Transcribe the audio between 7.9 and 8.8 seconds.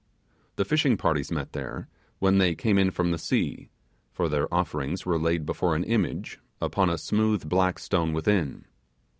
within.